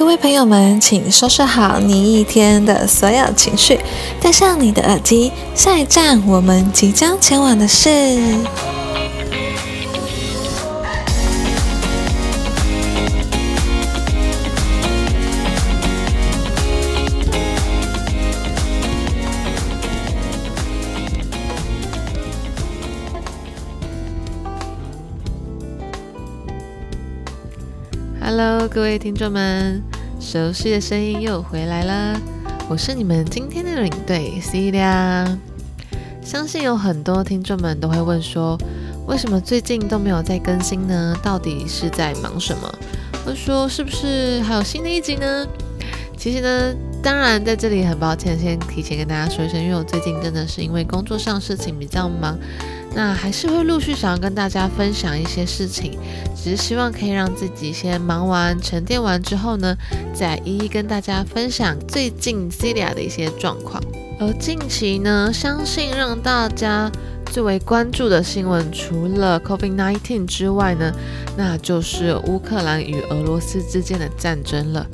[0.00, 3.78] 各位朋友们，请收拾好你一天的所有情绪，
[4.18, 8.18] 带上你的耳机，下一站我们即将前往的是。
[28.72, 29.82] 各位听众们，
[30.20, 32.16] 熟悉的声音又回来了，
[32.68, 35.26] 我是你们今天的领队 Celia。
[36.22, 38.56] 相信有很多听众们都会问说，
[39.08, 41.16] 为什么最近都没有在更新呢？
[41.20, 42.72] 到底是在忙什么？
[43.24, 45.44] 或者说是不是还有新的一集呢？
[46.16, 52.38] 其实呢，当然在这里很抱歉，先提前跟大家说一声，因为我最近真的是因为工作上事情比较忙。
[52.94, 55.98] 那还是会陆续想要跟大家分享一些事情，
[56.36, 59.76] 只是希望可以让自己先忙完、沉淀完之后呢，
[60.12, 63.82] 再一一跟大家分享最近 Celia 的一些状况。
[64.18, 66.90] 而近期呢，相信让大家
[67.26, 70.92] 最为关注的新闻，除了 COVID-19 之外呢，
[71.36, 74.86] 那就是乌克兰与俄罗斯之间的战争了。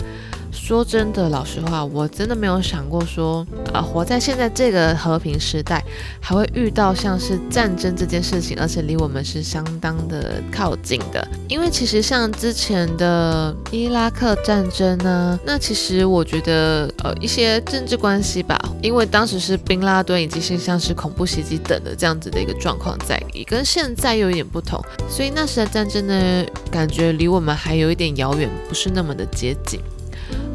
[0.56, 5.84] 说真的，老实话，我真的没有想过说，啊，活在现在这个和平时代，
[6.20, 11.28] 还会遇到像是战争这件事情，而且离我们是相当的靠近的。
[11.48, 29.78] 因为其实像之前的伊拉克战争呢，那其实我觉得，呃，一些政治关系吧，因为当时是宾拉顿以及是像是恐怖袭击等的这样子的一个状况在，也跟现在又有点不同，所以那时的战争呢，感觉离我们还有一点遥远，不是那么的接近。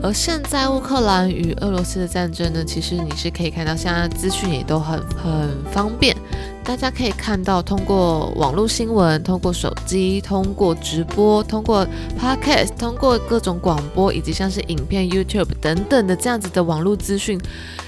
[0.03, 6.15] 而现在乌克兰与俄罗斯的战争呢，其实你是可以看到，现在资讯也都很很方便，
[6.63, 11.85] 大家可以看到，通过网络新闻、通过手机、通过直播、通过
[12.19, 17.39] podcast、通过各种广播，以及像是影片、YouTube 等等的这样子的网络资讯，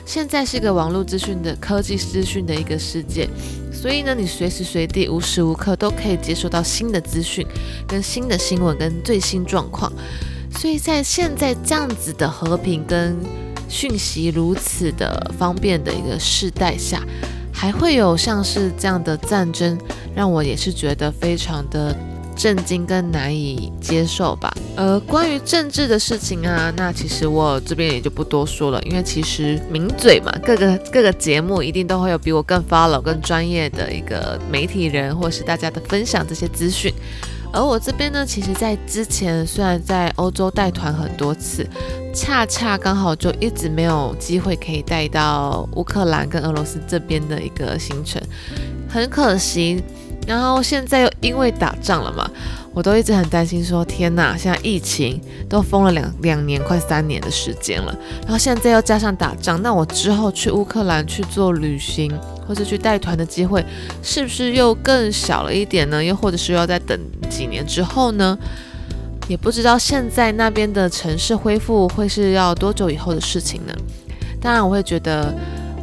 [0.05, 3.27] 现在是一个网络资讯的科技资讯的一个世界，
[3.71, 7.43] 所以呢，你随时随地、无时无刻都可以接收到新的资讯、
[7.87, 9.91] 跟新的新闻、跟最新状况。
[10.63, 13.19] 所以在现在这样子的和平跟
[13.67, 17.03] 讯息如此的方便的一个时代下，
[17.51, 19.77] 还会有像是这样的战争，
[20.15, 21.93] 让我也是觉得非常的
[22.33, 24.55] 震惊跟难以接受吧。
[24.77, 36.93] 呃关于政治的事情啊，那其实我这边也就不多说了，因为其实名嘴嘛，各个各个节目一定都会有比我更 follow 更专业的一个媒体人，或是大家的分享这些资讯。
[37.53, 41.65] 而我这边呢，其实，在之前虽然在欧洲带团很多次，
[42.11, 48.19] 恰恰刚好就一直没有机会可以带到乌克兰跟俄罗斯这边的一个行程，
[48.89, 49.83] 很可惜。
[50.25, 52.27] 然后现在又因为打仗了嘛，
[52.73, 57.93] 我都一直很担心，说天哪，现在疫情都封了两两年快三年的时间了，
[58.23, 62.11] 然后现在又加上打仗，那我之后去乌克兰去做旅行。
[62.47, 63.65] 或者去带团的机会
[64.01, 66.03] 是不是又更小了一点呢？
[66.03, 66.99] 又或者是要再等
[67.29, 68.37] 几年之后呢？
[69.29, 73.73] 也不知道现在那边的城市恢复会是要多久以后的事情呢？
[74.41, 75.33] 当然我会觉得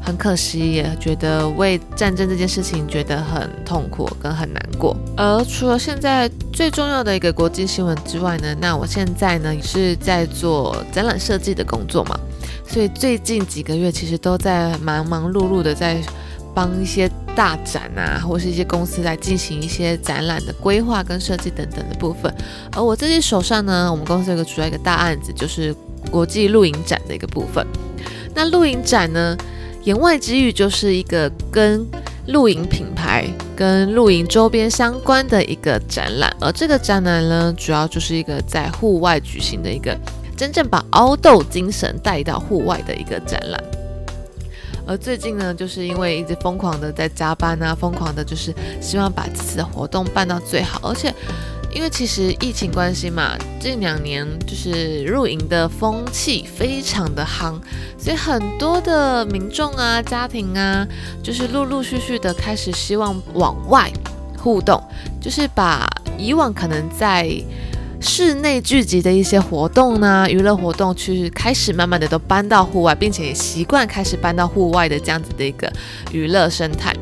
[0.03, 4.95] 很可惜，也觉得为战争这件事情觉得很痛苦跟很难过。
[5.17, 12.21] 而除了现在最重要的一个国际新闻之外呢，那我现在呢也是在做展览设计的工作嘛，
[12.69, 15.99] 所以最近几个月其实都在忙忙碌碌的在。
[16.55, 22.33] 帮一些大展啊，或是一些公司来进行一些展览的规划跟设计等等的部分。
[22.73, 25.75] 而我自己手上呢，我们公司有个主要一个大案子，就是
[26.11, 27.67] 国际露营展的一个部分。
[28.35, 29.37] 那露营展呢，
[29.85, 31.87] 言外之意就是一个跟
[32.27, 36.35] 露营品牌、跟露营周边相关的一个展览。
[36.41, 39.97] 而这个展览呢，主要就是一个在户外举行的一个
[40.37, 43.63] 真正把凹豆精神带到户外的一个展览。
[44.91, 50.81] 而最近呢，就是因为一直疯狂的在加班啊，疯狂的就是希望把这次的活动办到最好。
[50.83, 51.15] 而且，
[51.73, 57.55] 因为其实疫情关系嘛，近两年就是露营的风气非常的夯，
[57.97, 60.85] 所以很多的民众啊、家庭啊，
[61.23, 63.89] 就是陆陆续续的开始希望往外
[64.37, 64.83] 互动，
[65.21, 65.89] 就是把
[66.19, 67.31] 以往可能在
[68.01, 75.71] 室内聚集的一些活动呢，娱乐活动，去开始慢慢的都搬到户外，并且也习惯开始搬到户外的这样子的一个
[76.11, 76.95] 娱乐生态。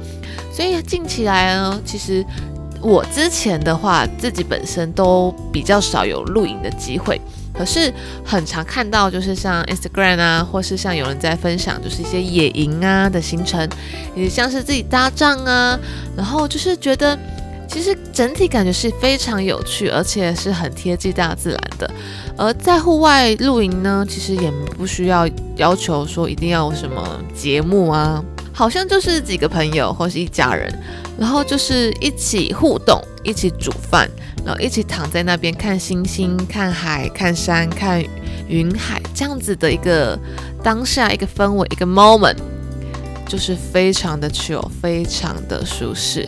[0.53, 2.25] 所以近期来呢，其实
[2.81, 7.21] 我之前的话，自己本身都比较少有露营的机会，
[7.55, 7.93] 可是
[8.25, 13.69] 很常看到，就是像 Instagram 啊，或是像有人在分享，就是一些野营啊的行程，
[14.17, 15.79] 也像是自己搭帐啊，
[16.17, 17.17] 然后就是觉得。
[17.69, 21.91] 其实整体感觉是非常有趣，而且是很贴近大自然的。
[22.37, 30.73] 而在户外露营呢，其实也不需要要求说一定要有什么节目啊，好像就是几个朋友或是一家人，
[31.19, 34.09] 然后就是一起互动，一起煮饭，
[34.45, 38.03] 然后一起躺在那边看星星、看海、看山、看
[38.49, 40.19] 云海，这样子的一个
[40.63, 42.37] 当下一个氛围，一个 moment，
[43.29, 46.27] 就是非常的 chill，非常的舒适。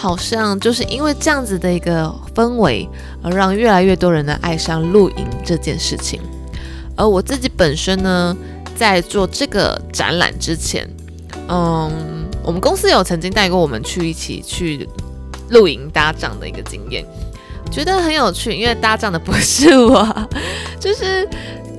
[0.00, 2.88] 好像就是因为这样子的一个氛围，
[3.22, 6.18] 而让越来越多人呢爱上露营这件事情。
[6.96, 8.34] 而我自己本身呢，
[8.74, 10.88] 在做这个展览之前，
[11.48, 11.92] 嗯，
[12.42, 14.88] 我们公司有曾经带过我们去一起去
[15.50, 17.04] 露营搭帐的一个经验，
[17.70, 20.28] 觉得很有趣，因为搭帐的不是我，
[20.80, 21.28] 就是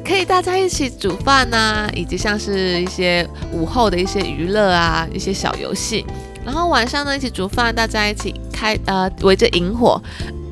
[0.05, 6.05] 可以大家一起煮饭呐，以及像是一些午后的一些娱乐啊，一些小游戏。
[6.45, 10.01] 然后晚上呢，一起煮饭，大家一起开呃围着萤火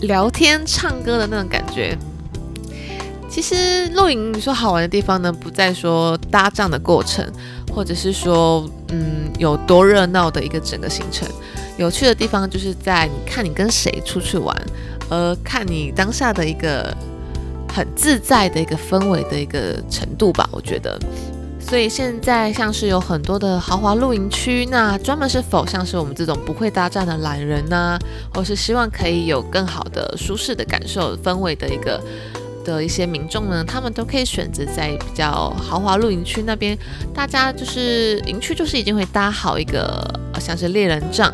[0.02, 1.98] 聊天、唱歌的那种感觉。
[3.30, 7.26] 其实露营你说好玩的地方呢，不在说搭帐的过程，
[7.74, 11.28] 或者是说嗯有多热闹的一个整个行程。
[11.78, 14.56] 有趣的地方就是在你看你跟谁出去玩，
[15.10, 16.96] 而看你当下的一个
[17.74, 21.00] 很自在的一个氛围的一个程度吧，我觉得。
[21.70, 27.96] 所以现在像是有很多的豪华露营区，那专门是否像是我们这种不会搭帐的懒人呢，
[28.34, 32.04] 或是希望可以有更好的舒适的感受氛围的一个
[32.66, 36.76] 的一些民众呢，他们都可以选择在比较豪华露营区那边，
[37.14, 40.04] 大家就是营区就是已经会搭好一个
[40.40, 41.32] 像是猎人帐。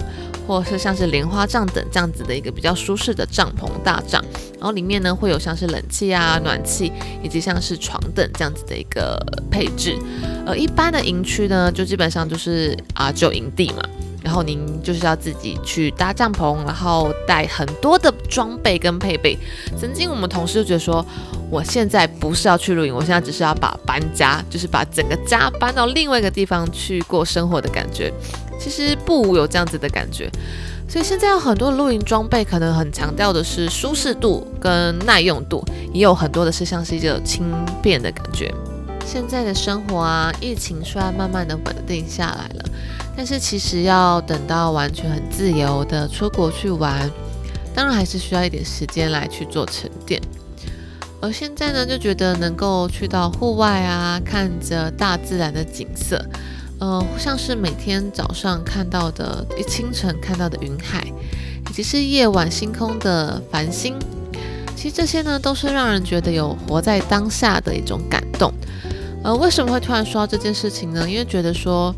[0.47, 6.91] 或是像是莲花帐等这样子的一个比较舒适的帐篷大帐，然后里面呢会有像是冷气啊、暖气，
[7.23, 9.19] 以及像是床等这样子的一个
[9.49, 9.97] 配置。
[10.45, 13.81] 呃，一般的营区呢，就基本上就是啊，只有营地嘛，
[14.23, 19.35] 然后您就是要自己去搭帐篷，然后带很多的装备跟配备。
[19.75, 21.03] 曾经我们同事就觉得说，
[21.49, 28.13] 我现在不是要去露营，我现在只是要把搬家，就是把整个家搬到另外一个地方去过生活的感觉。
[28.59, 30.29] 其实不无有这样子的感觉，
[30.87, 35.63] 所以现在有很多露营装备，可能很强调的是舒适度跟耐用度，
[35.93, 37.45] 也有很多的是像是一个轻
[37.81, 38.53] 便的感觉。
[39.05, 42.65] 现在的生活啊，疫情虽然慢慢的稳定下来了，
[43.15, 47.09] 但是其实要等到完全很自由的出国去玩，
[47.73, 50.19] 当然还是需要一点时间来去做沉淀。
[51.21, 56.23] 而现在呢，就觉得能够去到户外啊，看着大自然的景色。
[56.79, 61.05] 呃，像是每天早上看到的，一清晨看到的云海，
[61.69, 63.95] 以及是夜晚星空的繁星，
[64.75, 68.53] 其实这些呢，都是让人觉得有活在当下的一种感动。
[69.23, 71.09] 呃，为什么会突然说到这件事情呢？
[71.09, 71.95] 因为觉得说，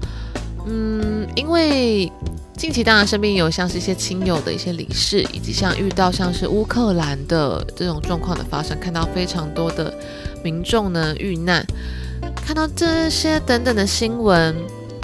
[0.67, 2.09] 嗯，因为
[2.55, 9.91] 近期当然身边有像是一些亲友的一些离世，以及像遇到像是乌克兰的这种状况的发生，看到非常多的
[10.43, 11.65] 民众呢遇难。
[12.45, 14.55] 看到这些等等的新闻，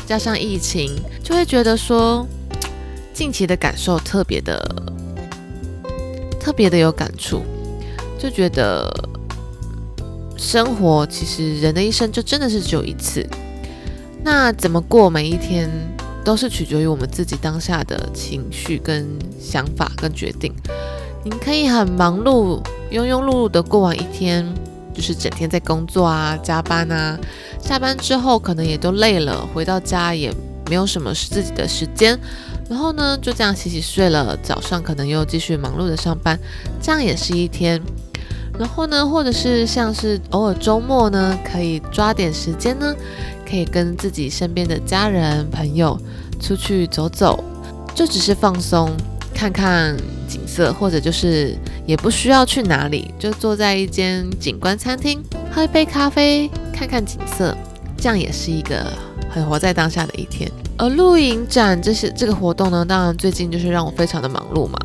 [0.06, 2.26] 加上疫情，就会觉得说，
[3.14, 4.60] 近期的感受特别的、
[6.40, 7.44] 特别的有感触，
[8.18, 8.90] 就觉得
[10.38, 13.28] 生活其实人的一生就真的是只有一次，
[14.24, 15.70] 那怎么过每一天，
[16.24, 19.08] 都是取决于我们自己当下的情绪、跟
[19.40, 20.54] 想法、跟决定。
[21.26, 24.46] 您可以很忙碌、庸庸碌碌的过完一天。
[24.94, 27.20] 就是整天在工作啊，加班啊，
[27.62, 30.34] 下班之后可能也都累了，回到家也
[30.70, 32.18] 没有什么是自己的时间，
[32.70, 36.40] 然后呢就这样洗洗睡了，早上可能又继续忙碌的上班，
[36.82, 37.82] 这样也是一天。
[38.60, 42.94] 然后呢，或者是像是偶尔周末呢，可以抓点时间呢，
[43.50, 46.00] 可以跟自己身边的家人朋友
[46.40, 47.44] 出去走走，
[47.96, 48.96] 就只是放松，
[49.34, 49.98] 看看
[50.28, 51.58] 景色，或者就是。
[51.86, 55.22] 也不需要去哪里，就坐在一间景观餐厅，
[55.52, 57.54] 喝一杯咖啡，看看景色，
[57.98, 58.86] 这样也是一个
[59.30, 60.50] 很活在当下的一天。
[60.78, 64.80] 而露营展这些这个活动呢，当然最近就是让我非常的忙碌嘛，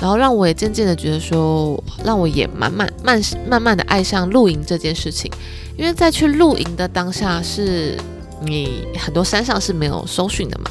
[0.00, 5.30] 然后让我也渐渐的觉得说，让我也慢慢慢慢慢的爱上露营这件事情，
[5.78, 7.96] 因为在去露营的当下，是
[8.44, 10.70] 你很多山上是没有搜寻的嘛。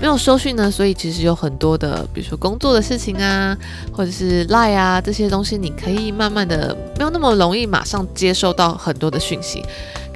[0.00, 3.56] 没有收讯呢，所以其实有很多的，比如说工作的事情啊，
[3.90, 9.64] 或者是赖啊这些东西，你可以慢慢的没有那么容易马上接收到很多的讯息，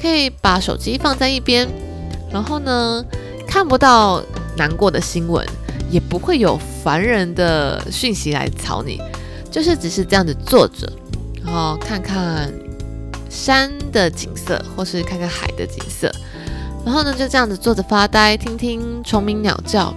[0.00, 1.66] 可以把手机放在一边，
[2.30, 3.02] 然后呢
[3.47, 4.23] 看不到
[4.56, 5.47] 难过的新闻，
[5.90, 9.00] 也不会有烦人的讯息来吵你，
[9.50, 10.92] 就是只是这样子坐着，
[11.42, 12.52] 然后看看
[13.30, 16.12] 山的景色，或是看看海的景色。
[16.88, 19.92] 然后呢，就这样子坐着发呆，听听虫鸣鸟叫，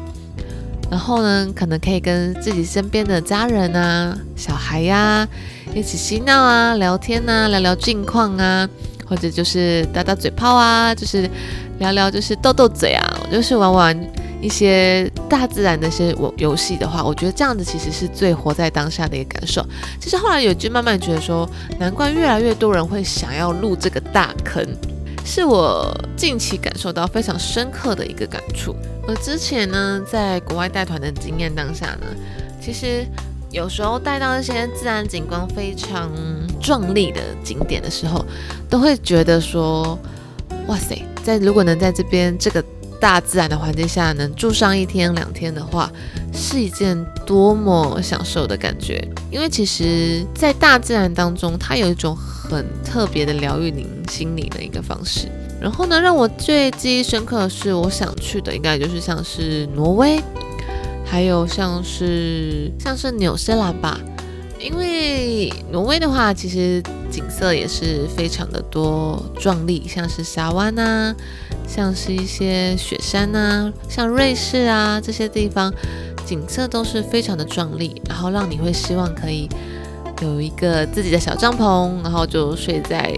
[0.89, 5.25] 然后呢，可能可以跟自己身边的家人啊、小孩呀
[5.74, 8.67] 一起嬉闹啊、聊天啊、聊聊近况啊，
[9.07, 11.29] 或者就是打打嘴炮啊，就是
[11.79, 14.07] 聊聊就是斗斗嘴啊，就是玩玩
[14.41, 19.65] 一些大自然的一些游游戏的话，我觉得这样子其实是最活在当下的一个感受。
[19.98, 24.62] 其实后来有就慢慢觉得说，难怪越来越多人会想要入这个大坑。
[25.23, 28.75] 是我近期感受到非常深刻的一个感触。
[29.07, 32.07] 而之前呢，在国外带团的经验当下呢，
[32.61, 33.05] 其实
[33.49, 36.11] 有时候带到一些自然景观非常
[36.61, 38.25] 壮丽的景点的时候，
[38.69, 39.97] 都会觉得说，
[40.67, 42.63] 哇塞，在如果能在这边这个
[43.01, 45.91] 大自然的环境下能住上一天两天的话，
[46.31, 49.05] 是一件多么享受的感觉。
[49.29, 52.15] 因为其实，在大自然当中，它有一种。
[52.51, 55.29] 很特别的疗愈您心理的一个方式。
[55.62, 60.22] 然后呢，让我最记忆深刻的是，我想去的应该就是像是挪威，
[61.05, 63.98] 还有像是像是纽西兰吧。
[64.60, 71.15] 因为挪威的话，其实景色也是非常的多壮丽，像是峡湾啊，
[71.73, 75.73] 像是一些雪山啊，像瑞士啊这些地方，
[76.25, 79.47] 景色都是非常的壮丽，然后让你会希望可以。
[80.21, 83.11] 有一个自己的小帐篷，然后就睡在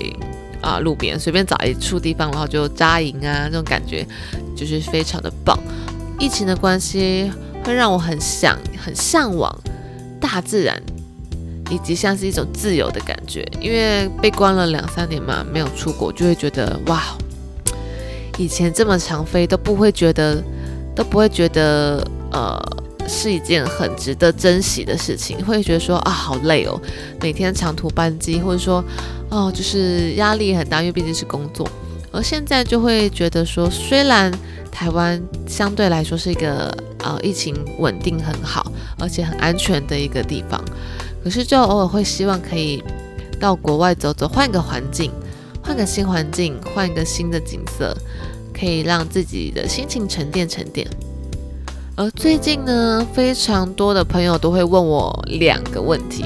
[0.62, 4.08] 啊路边，随便找一处地方，然后就扎营啊，这种感觉
[4.56, 5.60] 就是非常的棒。
[6.18, 7.30] 疫情的关系
[7.66, 9.54] 会让我很想、很向往
[10.22, 10.82] 大自然，
[11.70, 13.46] 以及像是一种自由的感觉。
[13.60, 17.04] 因为被关了两三年嘛，没有出国，就会觉得哇，
[18.38, 20.44] 以前这么常飞都不会觉得，
[20.96, 22.60] 都不会觉得呃。
[23.06, 26.82] 是一件很值得珍惜的事情，会觉得说啊好累哦，
[27.20, 28.82] 每天长途班机，或者说
[29.30, 31.70] 哦就是压力很大，因为毕竟是工作。
[32.14, 34.32] 而现在就会觉得说，虽然
[34.72, 40.64] 台湾相对来说是一个呃疫情稳定很好，而且很安全的一个地方，
[41.22, 42.82] 可是就偶尔会希望可以
[43.38, 45.12] 到国外走走，换个环境，
[45.74, 47.98] 换个新环境，换一个新的景色，
[48.54, 50.88] 可以让自己的心情沉淀沉淀。
[51.96, 56.24] 而最近呢，非常多的朋友都会问我两个问题。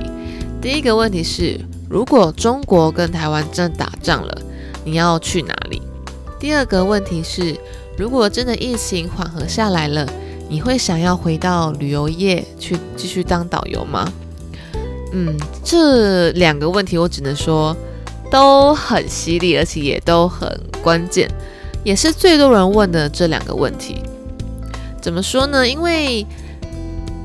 [0.62, 1.58] 第一个问题是，
[1.90, 4.38] 如果中国跟台湾真的打仗了，
[4.84, 5.82] 你要去哪里？
[6.38, 7.58] 第二个问题是，
[7.98, 10.06] 如果真的疫情缓和下来了，
[10.50, 14.12] 你会想要回到旅游业去继续当导游吗？
[15.14, 17.74] 嗯，这两个问题我只能说
[18.30, 20.50] 都很犀利，而且也都很
[20.82, 21.30] 关键，
[21.84, 24.02] 也是最多人问的这两个问题。
[25.02, 25.68] 怎么说呢？
[25.68, 26.26] 因为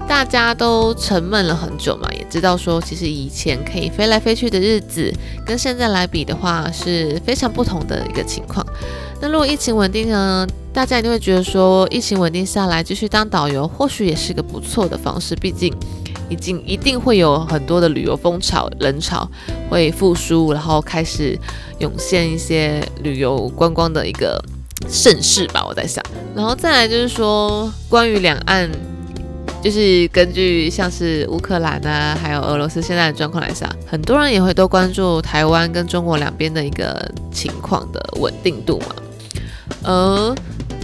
[0.09, 5.12] 大家都沉闷了很久嘛，也知道说，其实以前可以飞来飞去的日子，
[5.47, 8.64] 跟现在来比的话，是非常不同的一个情况。
[9.21, 10.47] 那如果疫情稳定呢？
[10.75, 15.37] 大家一定会觉得说，疫情稳定下来，继续当导游，或许也是个不错的方式。
[15.37, 15.71] 毕竟，
[16.33, 19.29] 已经一定会有很多的旅游风潮、人潮
[19.69, 21.39] 会复苏，然后开始
[21.81, 24.43] 涌现一些旅游观光的一个。
[24.89, 28.69] 盛世吧，我在想，然后再来就是说，关于两岸，
[29.62, 38.87] 就是根据像是乌克兰啊，还有俄罗斯现在的状况来讲，很多人也会都关注台湾跟中国两边的一个情况的稳定度嘛。
[39.85, 40.35] 而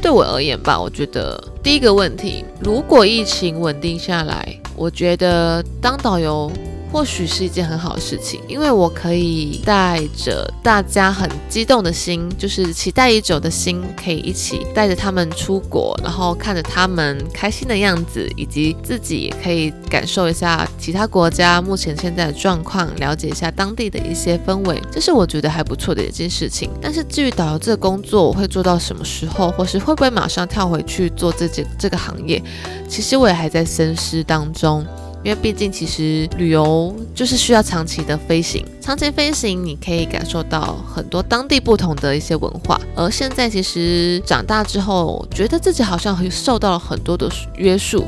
[0.01, 6.51] 对我而言吧，我觉得第一个问题，如果疫情稳定下来，我觉得当导游。
[6.91, 26.71] 或许是一件很好的事情，因为我可以带着大家很激动的心，就是期待已久的心，可以一起带着他们出国，然后看着他们开心的样子，以及自己也可以感受一下其他国家目前现在的状况，了解一下当地的一些氛围，这是我觉得还不错的一件事情。
[26.81, 32.43] 但是至于导游这个工作，我会做到什么时候，或是会不会马上跳回去做这件这个行业，
[32.89, 34.87] 其实我也还在深思当中。
[35.25, 42.81] 因为毕竟，其实旅游就是需要长期的飞行，长期飞行你可以感受到很多当地不同的一些文化。
[42.95, 48.05] 而现在其实长大之后，觉得自己好像受到了很多的约束。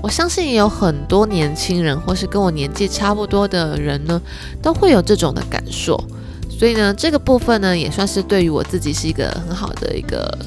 [0.00, 4.20] 我相信也有很多年轻人，或是跟我年纪差不多的人呢，
[4.62, 6.02] 都会有这种的感受。
[6.48, 10.38] 所以呢，这个部分呢，也算是对于我自己是一个很好的一个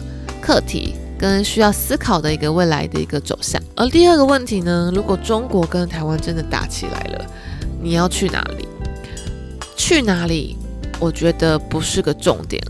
[0.41, 0.95] 课题。
[1.17, 3.61] 跟需要思考的一个未来的一个走向。
[3.75, 7.25] 而第二个问题呢，如果中国跟台湾真的打起来了，
[7.81, 8.67] 你要去哪里？
[9.75, 10.57] 去哪里？
[10.99, 12.61] 我觉得不是个重点，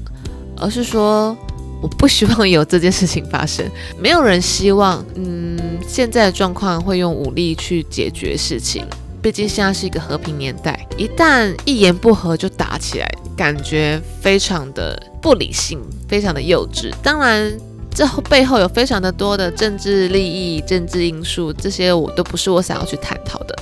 [0.58, 1.38] 而是说
[1.82, 3.64] 我不希望有这件事情发生。
[4.00, 8.86] 没有人希望， 嗯，现在的状况会用武力去解决事情。
[9.22, 16.92] 毕竟现在是一个和平年代，一旦一言不合就打起来，感觉非常的不理性，非常的幼稚。
[17.02, 17.52] 当然。
[17.96, 23.56] 这背后有非常的多的政治利益、政治因素，这些我都不是我想要去探讨的，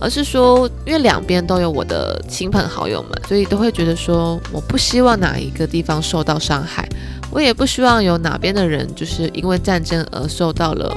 [0.00, 6.88] 而是说，因为两边都有我的亲朋好友们，所以都会觉得说，我不希望哪一个地方受到伤害，
[7.30, 10.96] 我也不希望有哪边的人就是因为战争而受到了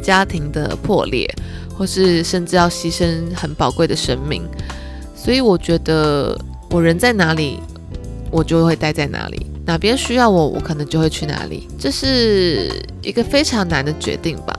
[0.00, 1.28] 家庭的破裂，
[1.76, 4.44] 或是甚至要牺牲很宝贵的生命，
[5.16, 6.38] 所以我觉得
[6.70, 7.58] 我人在哪里，
[8.30, 9.44] 我就会待在哪里。
[9.66, 12.70] 哪边需要我，我可能就会去哪里，这是
[13.02, 14.54] 一个非常难的决定吧。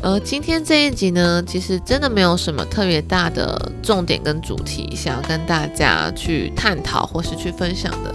[0.00, 8.14] 而今天这一集呢，其实真的没有什么特别大的重点跟主题想要跟大家去探讨或是去分享的，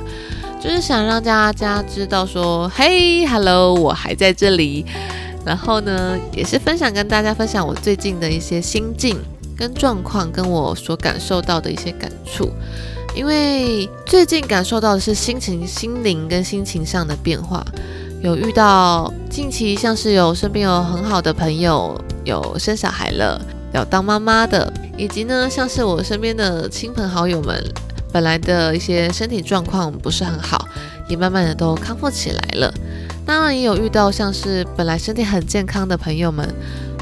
[0.61, 4.85] 就是想让大家知道说，嘿，hello，我还在这里。
[5.45, 9.17] 然后呢，也是分享跟大家分享我最近的一些心境
[9.57, 12.49] 跟状况，跟我所感受到的一些感触。
[13.15, 17.63] 因为最近感受到的是心情、心灵跟心情上的变化，
[18.21, 23.39] 有遇到近期像是有身边有很好的朋友有生小孩了，
[23.71, 27.63] 要当妈妈的，以及呢像是我身边的亲朋好友们，
[28.11, 30.67] 本来的一些身体状况不是很好，
[31.07, 32.73] 也慢慢的都康复起来了。
[33.25, 36.47] 当然也有遇到像是本来身体很健康的朋友们，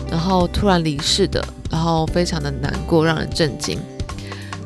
[0.09, 3.79] 然后突然离世的，然后非常的难过，让人震惊。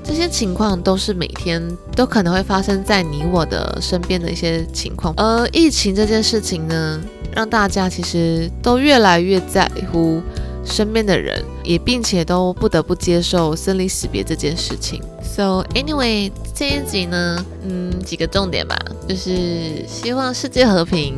[0.06, 1.62] 这些情况都是每天
[1.96, 7.02] 都可能会发生在你我的身边的一些情况，而疫情这件事情呢，
[7.34, 10.22] 让大家其实都越来越在乎
[10.64, 15.02] 身边的人，也并且都不得不接受生离死别这件事情。
[15.24, 18.78] So anyway，这一集呢，嗯，几个重点吧，
[19.10, 21.16] 就是希望世界和平。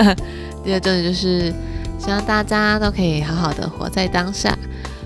[0.62, 1.52] 第二重点就是
[1.98, 4.56] 希望大家都可以好好的活在当下。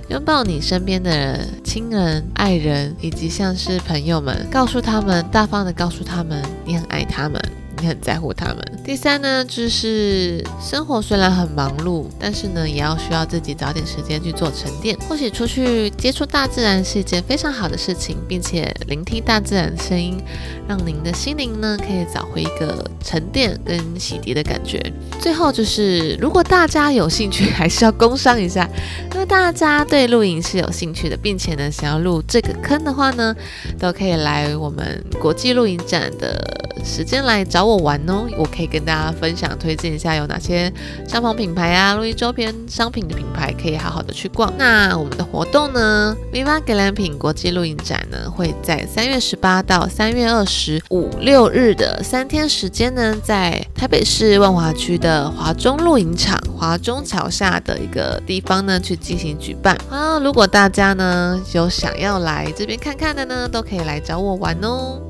[0.09, 7.41] 拥抱你身边的人亲人、爱人，以及像是朋友们，告诉他们，大方的告诉他们，你很爱他们。
[7.81, 8.59] 你很在乎他们。
[8.85, 14.97] 第三呢，就是生活虽然很忙碌，但是呢，也要需要自己找点时间去做沉淀。
[15.09, 20.23] 或许出去接触大自然是一件非常好的事情，并且聆听大自然的声音，
[20.69, 24.81] 让您的心灵呢可以找回一个沉淀跟洗涤的感觉。
[25.21, 28.69] 最后就是，如果大家有兴趣，还是要工商一下。
[29.13, 33.35] 因为大家对露营是有兴趣的，并且呢，想要入这个坑的话呢，
[33.79, 36.39] 都可以来我们国际露营展的
[36.85, 37.64] 时间来找。
[37.65, 40.71] 找我玩哦，我可以跟大家分享推荐一下有哪些
[41.09, 44.53] 帐篷品牌啊，露营周边商品的品牌可以好好的去逛。
[44.59, 59.75] 那我们的活动呢，Viva Glamping 国际露营展呢，会在三月十八到三月二十五六日的三天时间呢，在台北市万华区的华中露营场华中桥下的一个地方呢去进行举办。
[59.89, 65.01] 啊，如果大家呢有想要来这边看看的呢，都可以来找我玩哦。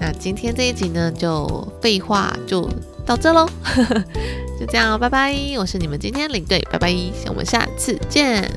[0.00, 1.46] 那今天这一集呢，就
[1.80, 2.66] 废话就
[3.04, 3.46] 到这喽，
[4.58, 5.34] 就这样，拜拜！
[5.58, 6.94] 我是你们今天领队，拜拜，
[7.26, 8.50] 我们下次见。